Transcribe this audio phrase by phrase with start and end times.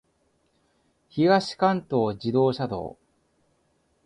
[1.09, 2.97] 東関東自動車道